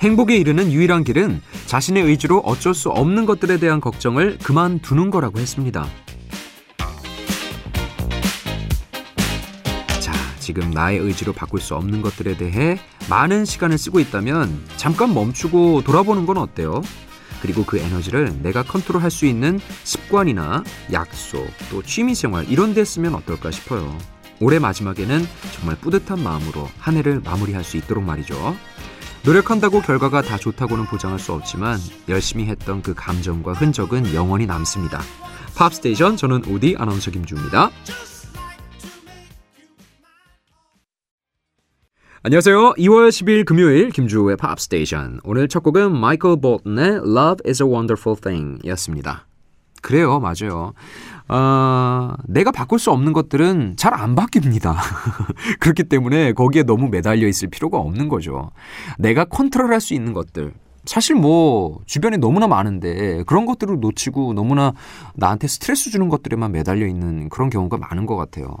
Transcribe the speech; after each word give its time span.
행복에 0.00 0.36
이르는 0.36 0.70
유일한 0.70 1.02
길은 1.02 1.42
자신의 1.66 2.04
의지로 2.04 2.38
어쩔 2.38 2.72
수 2.72 2.88
없는 2.88 3.26
것들에 3.26 3.58
대한 3.58 3.80
걱정을 3.80 4.38
그만두는 4.38 5.10
거라고 5.10 5.40
했습니다. 5.40 5.88
자, 10.00 10.12
지금 10.38 10.70
나의 10.70 10.98
의지로 10.98 11.32
바꿀 11.32 11.60
수 11.60 11.74
없는 11.74 12.00
것들에 12.02 12.36
대해 12.36 12.78
많은 13.10 13.44
시간을 13.44 13.76
쓰고 13.76 13.98
있다면 13.98 14.66
잠깐 14.76 15.12
멈추고 15.12 15.82
돌아보는 15.82 16.26
건 16.26 16.36
어때요? 16.36 16.80
그리고 17.42 17.64
그 17.64 17.78
에너지를 17.78 18.40
내가 18.42 18.62
컨트롤할 18.62 19.10
수 19.10 19.26
있는 19.26 19.58
습관이나 19.82 20.62
약속, 20.92 21.44
또 21.70 21.82
취미생활 21.82 22.48
이런 22.48 22.72
데 22.72 22.84
쓰면 22.84 23.16
어떨까 23.16 23.50
싶어요. 23.50 23.96
올해 24.40 24.60
마지막에는 24.60 25.26
정말 25.56 25.76
뿌듯한 25.80 26.22
마음으로 26.22 26.68
한 26.78 26.96
해를 26.96 27.20
마무리할 27.20 27.64
수 27.64 27.76
있도록 27.76 28.04
말이죠. 28.04 28.56
노력한다고 29.28 29.82
결과가 29.82 30.22
다 30.22 30.38
좋다고는 30.38 30.86
보장할 30.86 31.18
수 31.18 31.34
없지만 31.34 31.78
열심히 32.08 32.46
했던 32.46 32.80
그 32.80 32.94
감정과 32.94 33.52
흔적은 33.52 34.14
영원히 34.14 34.46
남습니다. 34.46 35.02
팝스테이션 35.54 36.16
저는 36.16 36.46
오디 36.46 36.76
아나운서 36.78 37.10
김주우입니다. 37.10 37.68
안녕하세요. 42.22 42.72
2월 42.78 43.10
10일 43.10 43.44
금요일 43.44 43.90
김주우의 43.90 44.38
팝스테이션. 44.38 45.20
오늘 45.24 45.46
첫 45.48 45.62
곡은 45.62 45.94
마이클 45.94 46.40
볼튼의 46.40 46.86
Love 47.04 47.46
is 47.46 47.62
a 47.62 47.68
Wonderful 47.68 48.18
Thing 48.18 48.66
였습니다. 48.66 49.26
그래요, 49.82 50.20
맞아요. 50.20 50.72
어, 51.28 52.14
내가 52.26 52.50
바꿀 52.50 52.78
수 52.78 52.90
없는 52.90 53.12
것들은 53.12 53.74
잘 53.76 53.94
안 53.98 54.14
바뀝니다. 54.14 54.76
그렇기 55.60 55.84
때문에 55.84 56.32
거기에 56.32 56.62
너무 56.62 56.88
매달려 56.88 57.26
있을 57.26 57.48
필요가 57.48 57.78
없는 57.78 58.08
거죠. 58.08 58.50
내가 58.98 59.24
컨트롤할 59.24 59.80
수 59.80 59.94
있는 59.94 60.12
것들. 60.12 60.52
사실 60.84 61.16
뭐 61.16 61.80
주변에 61.84 62.16
너무나 62.16 62.46
많은데 62.46 63.22
그런 63.26 63.44
것들을 63.44 63.78
놓치고 63.80 64.32
너무나 64.32 64.72
나한테 65.14 65.48
스트레스 65.48 65.90
주는 65.90 66.08
것들에만 66.08 66.52
매달려 66.52 66.86
있는 66.86 67.28
그런 67.28 67.50
경우가 67.50 67.76
많은 67.76 68.06
것 68.06 68.16
같아요. 68.16 68.56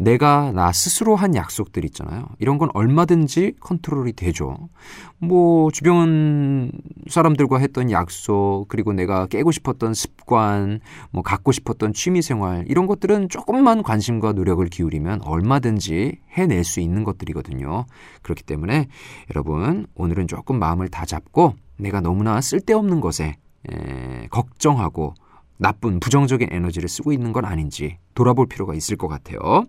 내가 0.00 0.50
나 0.52 0.72
스스로 0.72 1.14
한 1.14 1.34
약속들 1.34 1.84
있잖아요. 1.84 2.26
이런 2.38 2.56
건 2.56 2.70
얼마든지 2.72 3.56
컨트롤이 3.60 4.14
되죠. 4.14 4.70
뭐 5.18 5.70
주변 5.70 6.72
사람들과 7.06 7.58
했던 7.58 7.90
약속, 7.90 8.64
그리고 8.68 8.94
내가 8.94 9.26
깨고 9.26 9.52
싶었던 9.52 9.92
습관, 9.92 10.80
뭐 11.10 11.22
갖고 11.22 11.52
싶었던 11.52 11.92
취미 11.92 12.22
생활 12.22 12.64
이런 12.66 12.86
것들은 12.86 13.28
조금만 13.28 13.82
관심과 13.82 14.32
노력을 14.32 14.64
기울이면 14.66 15.20
얼마든지 15.22 16.20
해낼 16.30 16.64
수 16.64 16.80
있는 16.80 17.04
것들이거든요. 17.04 17.84
그렇기 18.22 18.42
때문에 18.44 18.88
여러분 19.34 19.86
오늘은 19.94 20.28
조금 20.28 20.58
마음을 20.58 20.88
다 20.88 21.04
잡고 21.04 21.56
내가 21.76 22.00
너무나 22.00 22.40
쓸데없는 22.40 23.02
것에 23.02 23.36
에, 23.70 24.26
걱정하고 24.30 25.12
나쁜 25.60 26.00
부정적인 26.00 26.48
에너지를 26.50 26.88
쓰고 26.88 27.12
있는 27.12 27.32
건 27.32 27.44
아닌지 27.44 27.98
돌아볼 28.14 28.48
필요가 28.48 28.74
있을 28.74 28.96
것 28.96 29.08
같아요. 29.08 29.66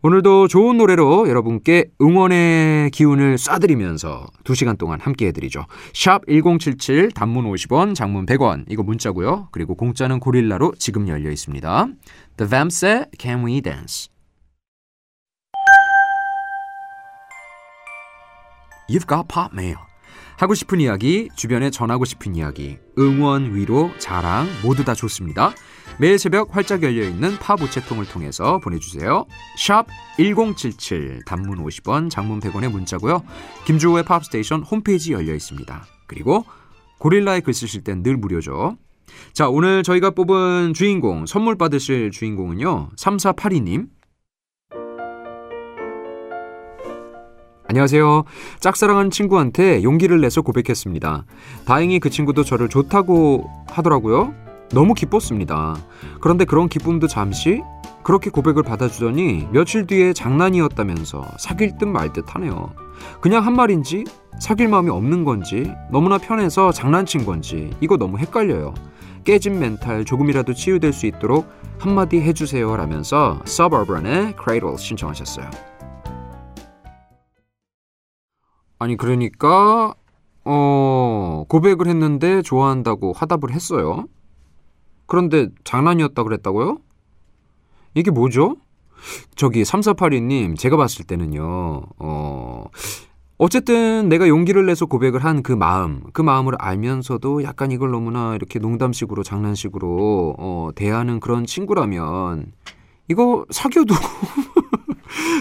오늘도 0.00 0.46
좋은 0.46 0.78
노래로 0.78 1.28
여러분께 1.28 1.86
응원의 2.00 2.90
기운을 2.92 3.34
쏴드리면서 3.34 4.32
2시간 4.44 4.78
동안 4.78 5.00
함께 5.00 5.26
해드리죠. 5.26 5.66
샵 5.92 6.22
1077 6.26 7.10
단문 7.10 7.44
50원 7.46 7.94
장문 7.94 8.24
100원 8.24 8.64
이거 8.68 8.82
문자고요. 8.82 9.48
그리고 9.50 9.74
공짜는 9.74 10.20
고릴라로 10.20 10.74
지금 10.78 11.08
열려 11.08 11.30
있습니다. 11.30 11.88
The 12.36 12.48
Vamps의 12.48 13.06
Can 13.18 13.44
We 13.44 13.60
Dance 13.60 14.08
You've 18.88 19.06
got 19.06 19.26
pop 19.28 19.52
mail 19.52 19.87
하고 20.38 20.54
싶은 20.54 20.80
이야기, 20.80 21.28
주변에 21.34 21.68
전하고 21.68 22.04
싶은 22.04 22.36
이야기, 22.36 22.78
응원, 22.96 23.56
위로, 23.56 23.90
자랑 23.98 24.46
모두 24.62 24.84
다 24.84 24.94
좋습니다. 24.94 25.52
매일 25.98 26.16
새벽 26.16 26.54
활짝 26.54 26.84
열려있는 26.84 27.38
팝 27.38 27.60
우체통을 27.60 28.06
통해서 28.06 28.60
보내주세요. 28.60 29.26
샵 29.58 29.86
1077 30.16 31.24
단문 31.26 31.64
50원, 31.64 32.08
장문 32.08 32.38
100원의 32.38 32.70
문자고요. 32.70 33.24
김주호의 33.66 34.04
팝스테이션 34.04 34.62
홈페이지 34.62 35.12
열려 35.12 35.34
있습니다. 35.34 35.86
그리고 36.06 36.44
고릴라에 36.98 37.40
글 37.40 37.52
쓰실 37.52 37.82
땐 37.82 38.04
늘 38.04 38.16
무료죠. 38.16 38.78
자, 39.32 39.48
오늘 39.48 39.82
저희가 39.82 40.10
뽑은 40.10 40.72
주인공, 40.72 41.26
선물 41.26 41.58
받으실 41.58 42.12
주인공은요. 42.12 42.90
3482님. 42.96 43.88
안녕하세요. 47.70 48.24
짝사랑한 48.60 49.10
친구한테 49.10 49.82
용기를 49.82 50.22
내서 50.22 50.40
고백했습니다. 50.40 51.26
다행히 51.66 52.00
그 52.00 52.08
친구도 52.08 52.42
저를 52.42 52.70
좋다고 52.70 53.44
하더라고요. 53.68 54.32
너무 54.70 54.94
기뻤습니다. 54.94 55.76
그런데 56.22 56.46
그런 56.46 56.70
기쁨도 56.70 57.08
잠시 57.08 57.60
그렇게 58.02 58.30
고백을 58.30 58.62
받아주더니 58.62 59.48
며칠 59.52 59.86
뒤에 59.86 60.14
장난이었다면서 60.14 61.26
사귈 61.38 61.76
듯 61.76 61.84
말 61.84 62.14
듯 62.14 62.34
하네요. 62.34 62.72
그냥 63.20 63.44
한 63.44 63.54
말인지 63.54 64.04
사귈 64.40 64.68
마음이 64.68 64.88
없는 64.88 65.24
건지 65.24 65.70
너무나 65.92 66.16
편해서 66.16 66.72
장난친 66.72 67.26
건지 67.26 67.70
이거 67.82 67.98
너무 67.98 68.16
헷갈려요. 68.16 68.72
깨진 69.24 69.58
멘탈 69.58 70.06
조금이라도 70.06 70.54
치유될 70.54 70.94
수 70.94 71.04
있도록 71.04 71.46
한마디 71.78 72.18
해주세요 72.18 72.74
라면서 72.74 73.40
Suburban의 73.46 74.36
Cradle 74.42 74.78
신청하셨어요. 74.78 75.77
아니 78.78 78.96
그러니까 78.96 79.94
어 80.44 81.44
고백을 81.48 81.86
했는데 81.88 82.42
좋아한다고 82.42 83.12
화답을 83.12 83.52
했어요. 83.52 84.06
그런데 85.06 85.48
장난이었다 85.64 86.22
그랬다고요? 86.22 86.78
이게 87.94 88.10
뭐죠? 88.10 88.56
저기 89.36 89.62
3482님 89.62 90.56
제가 90.56 90.76
봤을 90.76 91.04
때는요. 91.04 91.82
어 91.98 92.64
어쨌든 93.38 94.08
내가 94.08 94.26
용기를 94.28 94.66
내서 94.66 94.86
고백을 94.86 95.24
한 95.24 95.42
그 95.42 95.52
마음, 95.52 96.02
그 96.12 96.22
마음을 96.22 96.54
알면서도 96.58 97.44
약간 97.44 97.70
이걸 97.70 97.90
너무나 97.90 98.34
이렇게 98.34 98.58
농담식으로 98.58 99.22
장난식으로 99.22 100.34
어 100.38 100.70
대하는 100.74 101.20
그런 101.20 101.46
친구라면 101.46 102.52
이거 103.08 103.46
사귀어도 103.50 103.94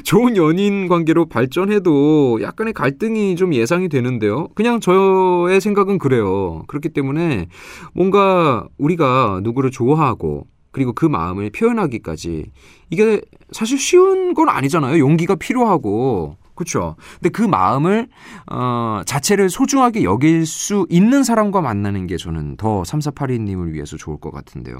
좋은 0.07 0.37
연인 0.37 0.87
관계로 0.87 1.25
발전해도 1.25 2.39
약간의 2.41 2.71
갈등이 2.71 3.35
좀 3.35 3.53
예상이 3.53 3.89
되는데요. 3.89 4.47
그냥 4.55 4.79
저의 4.79 5.59
생각은 5.59 5.97
그래요. 5.97 6.63
그렇기 6.67 6.87
때문에 6.87 7.47
뭔가 7.93 8.65
우리가 8.77 9.41
누구를 9.43 9.69
좋아하고 9.69 10.47
그리고 10.71 10.93
그 10.93 11.05
마음을 11.05 11.49
표현하기까지 11.49 12.45
이게 12.89 13.21
사실 13.51 13.77
쉬운 13.77 14.33
건 14.33 14.47
아니잖아요. 14.47 14.97
용기가 14.97 15.35
필요하고. 15.35 16.37
그렇죠. 16.55 16.95
근데 17.15 17.27
그 17.27 17.41
마음을 17.41 18.07
어 18.49 19.01
자체를 19.05 19.49
소중하게 19.49 20.03
여길 20.03 20.45
수 20.45 20.87
있는 20.89 21.25
사람과 21.25 21.59
만나는 21.59 22.07
게 22.07 22.15
저는 22.15 22.55
더 22.55 22.83
3482님을 22.83 23.73
위해서 23.73 23.97
좋을 23.97 24.21
것 24.21 24.31
같은데요. 24.31 24.77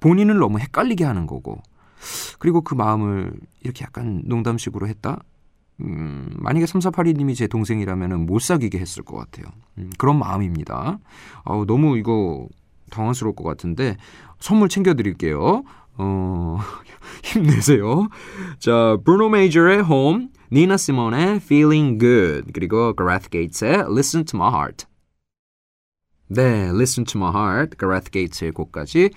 본인을 0.00 0.36
너무 0.36 0.58
헷갈리게 0.58 1.02
하는 1.02 1.26
거고. 1.26 1.62
그리고 2.38 2.62
그 2.62 2.74
마음을 2.74 3.32
이렇게 3.62 3.84
약간 3.84 4.22
농담식으로 4.24 4.86
했다? 4.88 5.22
음, 5.82 6.28
만약에 6.36 6.66
3482님이 6.66 7.34
제 7.34 7.46
동생이라면 7.46 8.26
못 8.26 8.40
사귀게 8.40 8.78
했을 8.78 9.02
것 9.02 9.16
같아요. 9.16 9.46
음, 9.78 9.90
그런 9.98 10.18
마음입니다. 10.18 10.98
아우, 11.44 11.64
너무 11.64 11.96
이거 11.96 12.48
당황스러울 12.90 13.34
것 13.34 13.44
같은데 13.44 13.96
선물 14.38 14.68
챙겨드릴게요. 14.68 15.64
어, 15.96 16.58
힘내세요. 17.24 18.08
자, 18.58 18.98
브루노 19.04 19.30
메이저의 19.30 19.84
Home, 19.84 20.28
니나 20.52 20.76
시몬의 20.76 21.36
Feeling 21.36 21.98
Good, 21.98 22.52
그리고 22.52 22.94
그라트 22.94 23.28
게이츠의 23.28 23.84
Listen 23.90 24.24
to 24.24 24.38
My 24.38 24.52
Heart. 24.52 24.86
네, 26.28 26.68
Listen 26.68 27.04
to 27.04 27.20
My 27.20 27.34
Heart, 27.34 27.76
그라트 27.76 28.10
게이츠의 28.10 28.52
곡까지 28.52 29.10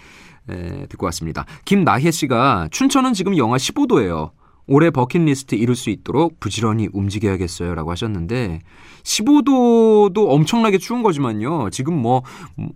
에, 0.50 0.86
듣고 0.88 1.06
왔습니다. 1.07 1.45
김나혜 1.66 2.12
씨가 2.12 2.69
춘천은 2.72 3.13
지금 3.13 3.38
영하 3.38 3.57
15도예요. 3.57 4.31
올해 4.66 4.92
버킷리스트 4.92 5.56
이룰 5.56 5.75
수 5.75 5.90
있도록 5.90 6.40
부지런히 6.40 6.88
움직여야겠어요. 6.94 7.75
라고 7.75 7.92
하셨는데, 7.92 8.62
15도도 9.04 10.30
엄청나게 10.30 10.78
추운 10.78 11.04
거지만요. 11.04 11.69
지금 11.69 12.01
뭐, 12.01 12.24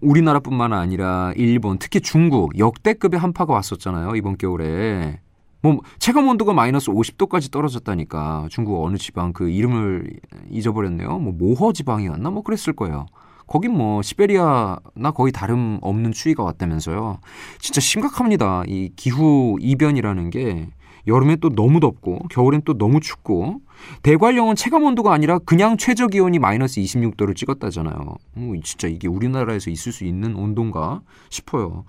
우리나라뿐만 0.01 0.73
아니라 0.73 1.31
일본, 1.37 1.79
특히 1.79 2.01
중국, 2.01 2.57
역대급의 2.57 3.19
한파가 3.19 3.53
왔었잖아요. 3.53 4.15
이번 4.17 4.37
겨울에. 4.37 5.21
뭐, 5.61 5.79
체감 5.97 6.27
온도가 6.27 6.53
마이너스 6.53 6.91
50도까지 6.91 7.51
떨어졌다니까. 7.51 8.47
중국 8.49 8.83
어느 8.83 8.97
지방 8.97 9.31
그 9.31 9.49
이름을 9.49 10.09
잊어버렸네요. 10.49 11.19
뭐, 11.19 11.31
모허 11.31 11.71
지방이었나? 11.71 12.29
뭐, 12.29 12.43
그랬을 12.43 12.73
거예요. 12.73 13.05
거긴 13.47 13.71
뭐 13.71 14.01
시베리아나 14.01 15.11
거의 15.15 15.31
다름 15.31 15.79
없는 15.81 16.11
추위가 16.11 16.43
왔다면서요. 16.43 17.19
진짜 17.59 17.81
심각합니다. 17.81 18.63
이 18.67 18.91
기후 18.95 19.57
이변이라는 19.59 20.29
게 20.29 20.67
여름에 21.07 21.37
또 21.37 21.49
너무 21.49 21.79
덥고 21.79 22.27
겨울엔 22.29 22.63
또 22.65 22.77
너무 22.77 22.99
춥고 22.99 23.61
대관령은 24.03 24.55
체감 24.55 24.83
온도가 24.83 25.13
아니라 25.13 25.39
그냥 25.39 25.77
최저 25.77 26.07
기온이 26.07 26.37
마이너스 26.37 26.81
26도를 26.81 27.35
찍었다잖아요. 27.35 28.15
오, 28.37 28.61
진짜 28.61 28.89
이게 28.89 29.07
우리나라에서 29.07 29.71
있을 29.71 29.93
수 29.93 30.03
있는 30.03 30.35
온도인가 30.35 31.01
싶어요. 31.29 31.85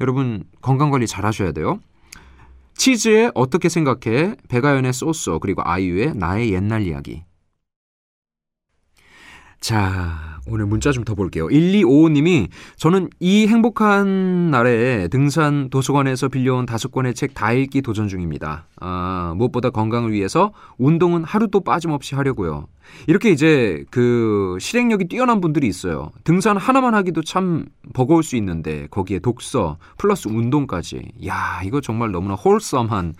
여러분 0.00 0.44
건강 0.62 0.90
관리 0.90 1.08
잘 1.08 1.26
하셔야 1.26 1.50
돼요. 1.50 1.80
치즈에 2.74 3.32
어떻게 3.34 3.68
생각해? 3.68 4.36
배가연의 4.48 4.92
소스 4.92 5.36
그리고 5.40 5.62
아이유의 5.64 6.14
나의 6.14 6.52
옛날 6.52 6.82
이야기. 6.82 7.24
자, 9.60 10.29
오늘 10.48 10.66
문자 10.66 10.92
좀 10.92 11.04
더 11.04 11.14
볼게요. 11.14 11.46
1255님이 11.48 12.48
저는 12.76 13.08
이 13.20 13.46
행복한 13.46 14.50
날에 14.50 15.08
등산 15.08 15.70
도서관에서 15.70 16.28
빌려온 16.28 16.66
다섯 16.66 16.90
권의 16.92 17.14
책 17.14 17.30
다 17.34 17.52
읽기 17.52 17.80
도전 17.82 18.08
중입니다. 18.08 18.66
아, 18.80 19.32
무엇보다 19.36 19.70
건강을 19.70 20.12
위해서 20.12 20.52
운동은 20.78 21.24
하루도 21.24 21.60
빠짐없이 21.60 22.14
하려고요. 22.16 22.66
이렇게 23.06 23.30
이제 23.30 23.84
그 23.90 24.58
실행력이 24.60 25.06
뛰어난 25.06 25.40
분들이 25.40 25.68
있어요. 25.68 26.10
등산 26.24 26.56
하나만 26.56 26.94
하기도 26.94 27.22
참 27.22 27.66
버거울 27.94 28.22
수 28.24 28.36
있는데 28.36 28.88
거기에 28.90 29.20
독서 29.20 29.78
플러스 29.96 30.26
운동까지. 30.28 31.12
야, 31.26 31.60
이거 31.64 31.80
정말 31.80 32.10
너무나 32.10 32.34
홀썸한 32.34 33.14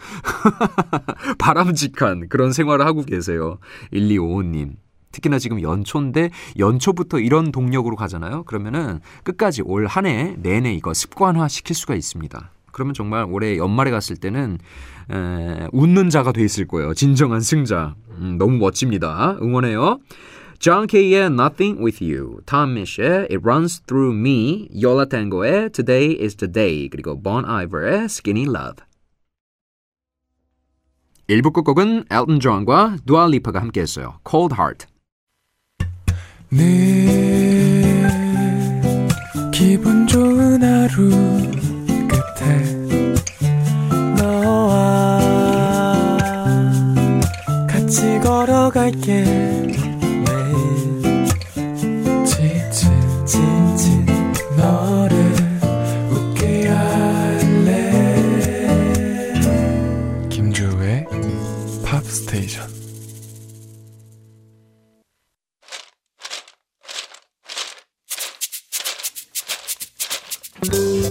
바람직한 1.39 2.29
그런 2.29 2.53
생활을 2.53 2.85
하고 2.85 3.03
계세요. 3.05 3.59
1255님. 3.93 4.73
특히나 5.13 5.39
지금 5.39 5.61
연초인데 5.63 6.31
연초부터 6.59 7.19
이런 7.21 7.53
동력으로 7.53 7.97
가잖아요. 7.97 8.45
그러면은 8.45 9.01
끝까지 9.25 9.63
올 9.63 9.87
한 9.87 10.07
해 10.07 10.35
내내 10.39 10.73
이거 10.75 10.95
습관화 10.95 11.49
시킬 11.49 11.75
수가 11.77 11.95
있습니다. 11.95 12.51
그러면 12.73 12.95
정말 12.95 13.27
올해 13.29 13.57
연말에 13.57 13.91
갔을 13.91 14.17
때는 14.17 14.59
에, 15.11 15.67
웃는 15.73 16.09
자가 16.11 16.33
돼 16.33 16.45
있을 16.45 16.67
거예요. 16.69 16.95
진정한 16.95 17.41
승자. 17.41 17.97
음, 18.19 18.37
너무 18.39 18.59
멋집니다. 18.59 19.37
응원해요. 19.43 19.99
John 20.61 20.87
K의 20.87 21.27
Nothing 21.27 21.83
With 21.83 22.05
You, 22.05 22.41
Tom 22.47 22.73
Mish의 22.77 23.23
It 23.31 23.39
Runs 23.43 23.81
Through 23.87 24.15
Me, 24.17 24.69
Yola 24.75 25.07
Tango의 25.09 25.71
Today 25.71 26.19
Is 26.23 26.37
The 26.37 26.53
Day, 26.53 26.89
그리고 26.91 27.21
Bon 27.21 27.45
Iver의 27.47 28.05
Skinny 28.05 28.45
Love. 28.45 28.85
1부 31.29 31.53
끝곡은 31.53 32.05
엘튼 32.11 32.41
존과 32.41 32.97
두아 33.07 33.27
리파가 33.29 33.61
함께했어요. 33.61 34.19
Cold 34.29 34.55
Heart. 34.55 34.87
늘 36.53 36.67
기분 39.53 40.05
좋은 40.09 40.61
하루 40.61 41.11
끝에 42.09 42.75
너와 44.17 45.21
같이 47.69 48.19
걸어갈게 48.19 49.60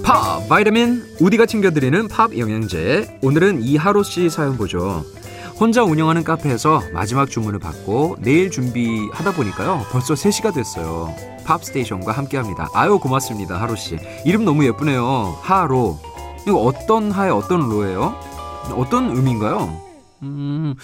팝 0.04 0.48
바이타민 0.48 1.04
우디가 1.19 1.46
챙겨드리는 1.46 2.07
팝 2.07 2.38
영양제. 2.38 3.19
오늘은 3.24 3.63
이하로 3.63 4.04
씨 4.04 4.30
사연 4.30 4.57
보죠. 4.57 5.04
혼자 5.60 5.84
운영하는 5.84 6.24
카페에서 6.24 6.81
마지막 6.94 7.30
주문을 7.30 7.60
받고 7.60 8.18
내일 8.22 8.50
준비하다 8.50 9.34
보니까요 9.34 9.86
벌써 9.92 10.13
3시가 10.13 10.54
됐어요. 10.54 11.13
팝스테이션과 11.46 12.12
함께합니다. 12.12 12.69
아유 12.74 13.00
고맙습니다 13.00 13.60
하로 13.60 13.75
씨. 13.75 13.98
이름 14.25 14.46
너무 14.46 14.66
예쁘네요. 14.66 15.38
하로 15.42 16.00
이거 16.48 16.57
어떤 16.62 17.12
하에 17.12 17.30
어떤 17.30 17.69
로예요? 17.69 18.16
어떤 18.75 19.16
의미인가요? 19.16 19.81
음 20.22 20.75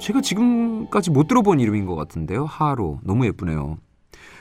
제가 0.00 0.22
지금까지 0.22 1.10
못 1.10 1.28
들어본 1.28 1.60
이름인 1.60 1.84
것 1.86 1.94
같은데요. 1.96 2.46
하로 2.46 3.00
너무 3.04 3.26
예쁘네요 3.26 3.76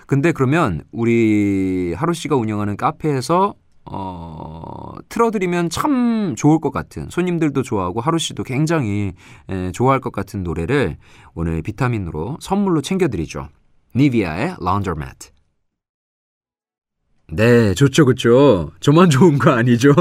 근데 0.09 0.31
그러면 0.31 0.81
우리 0.91 1.94
하루 1.95 2.15
씨가 2.15 2.35
운영하는 2.35 2.77
카페에서 2.77 3.53
어, 3.85 4.95
틀어드리면 5.07 5.69
참 5.69 6.33
좋을 6.35 6.59
것 6.59 6.71
같은 6.71 7.11
손님들도 7.11 7.61
좋아하고 7.61 8.01
하루 8.01 8.17
씨도 8.17 8.44
굉장히 8.44 9.13
에, 9.50 9.71
좋아할 9.71 10.00
것 10.00 10.11
같은 10.11 10.41
노래를 10.41 10.97
오늘 11.35 11.61
비타민으로 11.61 12.38
선물로 12.41 12.81
챙겨드리죠. 12.81 13.50
니비아의 13.95 14.56
Laundromat. 14.59 15.29
네, 17.31 17.75
좋죠, 17.75 18.05
그죠? 18.05 18.71
저만 18.79 19.11
좋은 19.11 19.37
거 19.37 19.51
아니죠? 19.51 19.93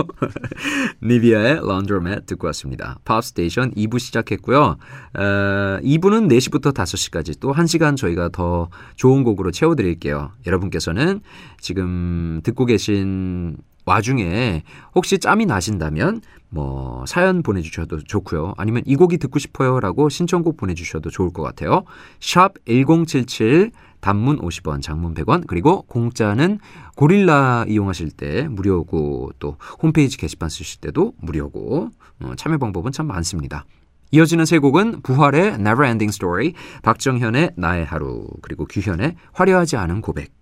니비아의 1.02 1.58
Laundromat 1.58 2.25
듣고 2.26 2.46
왔습니다. 2.46 2.98
팝스테이션 3.04 3.72
2부 3.72 3.98
시작했고요. 3.98 4.60
어, 4.60 5.78
2부는 5.82 6.28
4시부터 6.28 6.72
5시까지 6.72 7.38
또 7.38 7.52
1시간 7.52 7.96
저희가 7.96 8.30
더 8.30 8.70
좋은 8.96 9.25
곡으로 9.25 9.50
채워드릴게요. 9.50 10.32
여러분께서는 10.46 11.20
지금 11.60 12.40
듣고 12.44 12.64
계신 12.64 13.58
와중에 13.84 14.62
혹시 14.94 15.19
짬이 15.19 15.46
나신다면 15.46 16.20
뭐 16.50 17.04
사연 17.06 17.42
보내주셔도 17.42 17.98
좋고요. 17.98 18.54
아니면 18.56 18.82
이 18.86 18.96
곡이 18.96 19.19
듣고 19.19 19.38
싶어요라고 19.38 20.08
신청곡 20.08 20.56
보내주셔도 20.56 21.10
좋을 21.10 21.32
것 21.32 21.42
같아요. 21.42 21.84
샵 22.20 22.54
1077 22.66 23.70
단문 24.00 24.38
50원, 24.38 24.82
장문 24.82 25.14
100원, 25.14 25.46
그리고 25.46 25.82
공짜는 25.82 26.58
고릴라 26.96 27.64
이용하실 27.68 28.10
때 28.12 28.48
무료고 28.48 29.32
또 29.38 29.56
홈페이지 29.82 30.16
게시판 30.16 30.48
쓰실 30.48 30.80
때도 30.80 31.14
무료고 31.18 31.90
어, 32.22 32.32
참여 32.36 32.58
방법은 32.58 32.92
참 32.92 33.06
많습니다. 33.06 33.64
이어지는 34.10 34.46
세 34.46 34.58
곡은 34.58 35.02
부활의 35.02 35.54
Never 35.54 35.84
Ending 35.84 36.08
Story, 36.08 36.54
박정현의 36.82 37.52
나의 37.56 37.84
하루, 37.84 38.26
그리고 38.40 38.64
규현의 38.64 39.17
화려하지 39.32 39.76
않은 39.76 40.00
고백. 40.00 40.32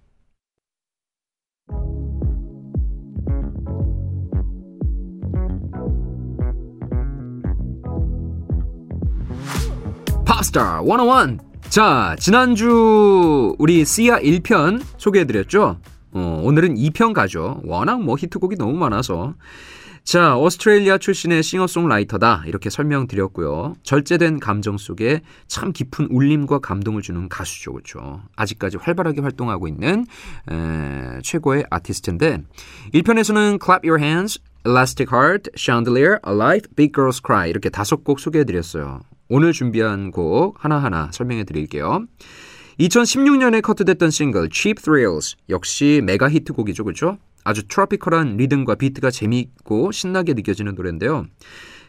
팝스타 10.24 10.82
101 10.82 11.45
자, 11.68 12.16
지난주 12.18 13.54
우리 13.58 13.84
시아 13.84 14.18
1편 14.20 14.82
소개해드렸죠? 14.96 15.78
어, 16.12 16.40
오늘은 16.42 16.76
2편 16.76 17.12
가죠. 17.12 17.60
워낙 17.64 18.00
뭐 18.02 18.16
히트곡이 18.16 18.56
너무 18.56 18.72
많아서. 18.78 19.34
자, 20.02 20.36
오스트레일리아 20.36 20.98
출신의 20.98 21.42
싱어송라이터다. 21.42 22.44
이렇게 22.46 22.70
설명드렸고요. 22.70 23.74
절제된 23.82 24.38
감정 24.38 24.78
속에 24.78 25.22
참 25.48 25.72
깊은 25.72 26.08
울림과 26.10 26.60
감동을 26.60 27.02
주는 27.02 27.28
가수죠. 27.28 27.72
그렇죠? 27.72 28.22
아직까지 28.36 28.76
활발하게 28.78 29.20
활동하고 29.20 29.66
있는 29.66 30.06
에, 30.50 31.20
최고의 31.22 31.66
아티스트인데 31.68 32.44
1편에서는 32.94 33.62
Clap 33.62 33.86
Your 33.86 34.02
Hands, 34.02 34.38
Elastic 34.64 35.12
Heart, 35.12 35.50
Chandelier, 35.56 36.20
Alive, 36.26 36.68
Big 36.76 36.92
Girls 36.94 37.20
Cry 37.26 37.50
이렇게 37.50 37.68
다섯 37.68 38.04
곡 38.04 38.20
소개해드렸어요. 38.20 39.00
오늘 39.28 39.52
준비한 39.52 40.10
곡 40.10 40.62
하나하나 40.64 41.10
설명해 41.12 41.44
드릴게요. 41.44 42.06
2016년에 42.78 43.62
커트됐던 43.62 44.10
싱글 44.10 44.48
Cheap 44.52 44.82
Thrills 44.82 45.36
역시 45.48 46.00
메가 46.04 46.28
히트곡이죠. 46.28 46.84
그렇죠? 46.84 47.18
아주 47.42 47.66
트로피컬한 47.66 48.36
리듬과 48.36 48.74
비트가 48.74 49.10
재미있고 49.10 49.92
신나게 49.92 50.34
느껴지는 50.34 50.74
노래인데요. 50.74 51.26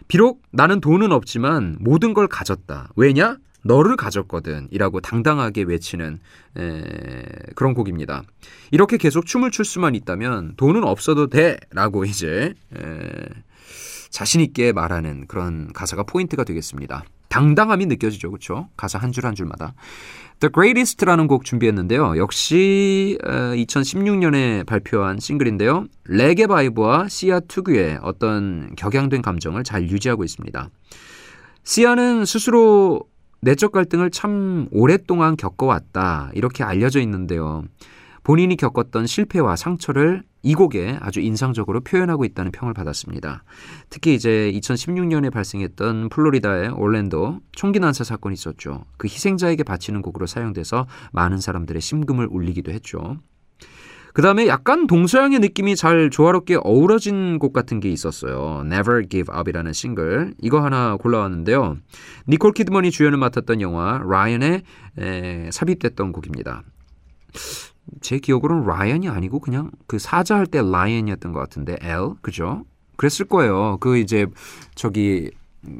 비록 0.07 0.41
나는 0.51 0.79
돈은 0.79 1.11
없지만 1.11 1.77
모든 1.79 2.13
걸 2.13 2.27
가졌다. 2.27 2.89
왜냐? 2.95 3.37
너를 3.63 3.97
가졌거든. 3.97 4.69
이라고 4.71 5.01
당당하게 5.01 5.63
외치는 5.63 6.19
에, 6.57 7.23
그런 7.55 7.73
곡입니다. 7.73 8.23
이렇게 8.71 8.97
계속 8.97 9.25
춤을 9.25 9.51
출 9.51 9.65
수만 9.65 9.93
있다면 9.93 10.53
돈은 10.55 10.83
없어도 10.83 11.27
돼. 11.27 11.57
라고 11.71 12.05
이제 12.05 12.53
에, 12.75 13.19
자신있게 14.09 14.71
말하는 14.71 15.27
그런 15.27 15.73
가사가 15.73 16.03
포인트가 16.03 16.45
되겠습니다. 16.45 17.03
당당함이 17.29 17.85
느껴지죠. 17.85 18.29
그렇죠? 18.31 18.69
가사 18.77 18.99
한 18.99 19.11
줄 19.11 19.25
한 19.25 19.35
줄마다. 19.35 19.73
The 20.39 20.51
Greatest라는 20.53 21.27
곡 21.27 21.45
준비했는데요. 21.45 22.17
역시 22.17 23.17
2016년에 23.23 24.65
발표한 24.65 25.19
싱글인데요. 25.19 25.85
레게 26.05 26.45
vibe와 26.45 27.07
시아 27.07 27.39
특유의 27.39 27.99
어떤 28.03 28.75
격양된 28.75 29.23
감정을 29.23 29.63
잘 29.63 29.89
유지하고 29.89 30.23
있습니다. 30.23 30.69
시아는 31.63 32.25
스스로 32.25 33.01
내적 33.41 33.71
갈등을 33.71 34.11
참 34.11 34.67
오랫동안 34.71 35.35
겪어왔다. 35.37 36.31
이렇게 36.33 36.63
알려져 36.63 36.99
있는데요. 37.01 37.63
본인이 38.27 38.57
겪었던 38.57 39.07
실패와 39.07 39.55
상처를 39.55 40.21
이 40.43 40.53
곡에 40.53 40.97
아주 40.99 41.21
인상적으로 41.21 41.79
표현하고 41.79 42.25
있다는 42.25 42.51
평을 42.51 42.73
받았습니다. 42.73 43.45
특히 43.89 44.15
이제 44.15 44.51
2016년에 44.53 45.31
발생했던 45.31 46.09
플로리다의 46.09 46.71
올랜도 46.71 47.39
총기 47.53 47.79
난사 47.79 48.03
사건이 48.03 48.33
있었죠. 48.33 48.83
그 48.97 49.07
희생자에게 49.07 49.63
바치는 49.63 50.01
곡으로 50.01 50.25
사용돼서 50.25 50.87
많은 51.13 51.39
사람들의 51.39 51.81
심금을 51.81 52.27
울리기도 52.29 52.73
했죠. 52.73 53.15
그 54.13 54.21
다음에 54.21 54.47
약간 54.47 54.87
동서양의 54.87 55.39
느낌이 55.39 55.77
잘 55.77 56.09
조화롭게 56.09 56.57
어우러진 56.61 57.39
곡 57.39 57.53
같은 57.53 57.79
게 57.79 57.89
있었어요. 57.89 58.63
Never 58.65 59.07
Give 59.07 59.33
Up이라는 59.33 59.71
싱글. 59.71 60.33
이거 60.41 60.61
하나 60.61 60.97
골라왔는데요. 60.97 61.77
니콜 62.27 62.51
키드먼이 62.51 62.91
주연을 62.91 63.19
맡았던 63.19 63.61
영화 63.61 64.01
라이언에 64.05 64.63
에, 64.97 65.49
삽입됐던 65.49 66.11
곡입니다. 66.11 66.63
제 68.01 68.19
기억으로는 68.19 68.65
라이언이 68.67 69.09
아니고 69.09 69.39
그냥 69.39 69.71
그 69.87 69.99
사자 69.99 70.35
할 70.37 70.45
때 70.47 70.61
lion이었던 70.61 71.33
것 71.33 71.39
같은데 71.39 71.77
L 71.81 72.11
그죠? 72.21 72.63
그랬을 72.97 73.25
거예요. 73.27 73.77
그 73.79 73.97
이제 73.97 74.25
저기 74.75 75.31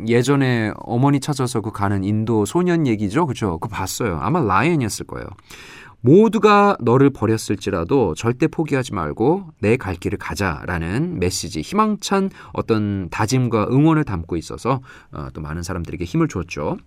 예전에 0.08 0.72
어머니 0.78 1.20
찾아서 1.20 1.62
그 1.62 1.72
가는 1.72 2.04
인도 2.04 2.46
소년 2.46 2.86
얘기죠, 2.88 3.26
그죠? 3.26 3.58
그거 3.60 3.70
봤어요. 3.70 4.18
아마 4.22 4.42
라이언이었을 4.42 5.08
거예요. 5.08 5.28
모두가 6.02 6.78
너를 6.80 7.10
버렸을지라도 7.10 8.14
절대 8.16 8.48
포기하지 8.48 8.94
말고 8.94 9.50
내 9.62 9.78
갈 9.78 9.96
길을 9.96 10.20
가자라는 10.20 11.20
메시지, 11.20 11.62
희망찬 11.62 12.30
어떤 12.54 13.10
다짐과 13.10 13.68
응원을 13.72 14.04
담고 14.04 14.38
있어서 14.38 14.82
어, 15.12 15.28
또 15.34 15.42
많은 15.42 15.64
사람들에게 15.64 16.04
힘을 16.06 16.28
줬죠. 16.28 16.78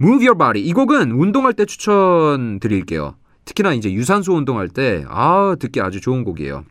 Move 0.00 0.26
Your 0.26 0.36
Body 0.36 0.66
이 0.66 0.72
곡은 0.72 1.12
운동할 1.12 1.52
때 1.54 1.64
추천드릴게요. 1.64 3.14
특히나 3.48 3.72
이제 3.72 3.90
유산소 3.90 4.34
운동할 4.34 4.68
때 4.68 5.06
아, 5.08 5.56
듣기 5.58 5.80
아주 5.80 6.02
좋은 6.02 6.22
곡이에요. 6.22 6.64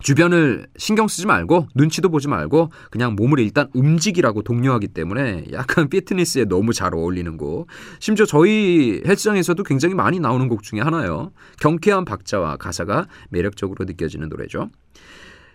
주변을 0.00 0.66
신경 0.76 1.06
쓰지 1.06 1.26
말고 1.26 1.68
눈치도 1.76 2.08
보지 2.08 2.28
말고 2.28 2.72
그냥 2.90 3.14
몸을 3.14 3.38
일단 3.38 3.68
움직이라고 3.74 4.42
독려하기 4.42 4.88
때문에 4.88 5.44
약간 5.52 5.88
피트니스에 5.88 6.46
너무 6.46 6.72
잘 6.72 6.94
어울리는 6.94 7.36
곡. 7.36 7.68
심지어 8.00 8.24
저희 8.26 9.02
헬스장에서도 9.06 9.62
굉장히 9.62 9.94
많이 9.94 10.18
나오는 10.18 10.48
곡 10.48 10.62
중에 10.62 10.80
하나예요. 10.80 11.30
경쾌한 11.60 12.04
박자와 12.06 12.56
가사가 12.56 13.06
매력적으로 13.28 13.84
느껴지는 13.84 14.28
노래죠. 14.28 14.70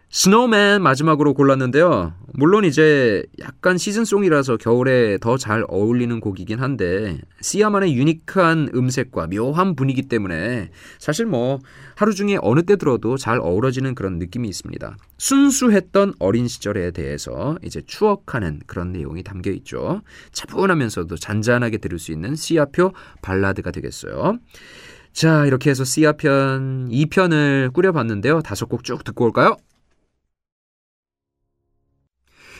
Snowman 0.10 0.82
마지막으로 0.84 1.34
골랐는데요. 1.34 2.14
물론 2.34 2.64
이제 2.64 3.24
약간 3.42 3.78
시즌송이라서 3.78 4.56
겨울에 4.58 5.18
더 5.18 5.38
잘 5.38 5.66
어울리는 5.68 6.20
곡이긴 6.22 6.60
한데 6.60 7.20
시아만의 7.42 7.96
unique한 7.96 8.70
음색과 8.74 9.28
묘한 9.28 9.76
분위기 9.76 10.04
때문에 10.04 10.70
사실 10.98 11.26
뭐 11.26 11.60
하루 11.96 12.14
중에 12.14 12.38
어느 12.42 12.64
때 12.64 12.78
들어도 12.78 13.18
잘 13.18 13.40
어우러지는 13.40 13.96
그런 13.96 14.18
느낌이 14.18 14.48
있습니다. 14.48 14.96
순수했던 15.18 16.14
어린 16.20 16.48
시절에 16.48 16.92
대해서 16.92 17.58
이제 17.64 17.82
추억하는 17.86 18.62
그런 18.66 18.94
내용이 18.94 19.24
담겨 19.24 19.52
있죠. 19.52 20.02
차분하면서도 20.32 21.18
잔잔하게 21.18 21.80
들을 21.80 22.00
수 22.00 22.14
있는 22.14 22.36
시아표 22.36 22.94
발라드가 23.22 23.72
되겠어요. 23.72 24.40
자, 25.12 25.46
이렇게 25.46 25.70
해서 25.70 25.84
시아편 25.84 26.90
2편을 26.90 27.74
꾸려봤는데요. 27.74 28.42
다섯 28.42 28.68
곡 28.68 28.84
쭉 28.84 29.04
듣고 29.04 29.26
올까요? 29.26 29.58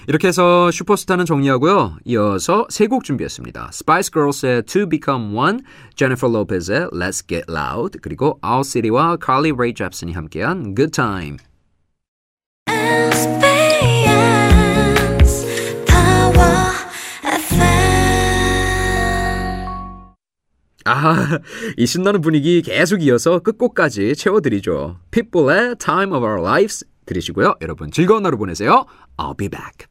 이렇게 0.08 0.30
해서 0.30 0.72
슈퍼스타는 0.72 1.26
정리하고요. 1.26 1.98
이어서 2.06 2.66
세 2.70 2.88
곡 2.88 3.04
준비했습니다. 3.04 3.72
Spice 3.74 4.10
Girls의 4.12 4.64
To 4.64 4.88
Become 4.88 5.36
One, 5.38 5.60
Jennifer 5.96 6.34
Lopez의 6.34 6.88
Let's 6.94 7.28
Get 7.28 7.44
Loud, 7.50 8.00
그리고 8.02 8.40
Our 8.42 8.64
City와 8.64 9.18
Carly 9.24 9.52
Rae 9.52 9.74
Jepsen이 9.74 10.14
함께한 10.14 10.76
Good 10.76 10.92
Time. 10.92 11.38
아, 20.86 21.40
이 21.76 21.86
신나는 21.86 22.22
분위기 22.22 22.62
계속 22.62 23.04
이어서 23.04 23.40
끝곡까지 23.40 24.16
채워드리죠. 24.16 25.00
Pitbull의 25.12 25.76
Time 25.80 26.16
of 26.16 26.26
Our 26.26 26.42
Lives 26.42 26.86
들으시고요. 27.06 27.56
여러분 27.62 27.92
즐거운 27.92 28.26
하루 28.26 28.38
보내세요. 28.38 28.86
I'll 29.18 29.36
be 29.36 29.50
back. 29.50 29.88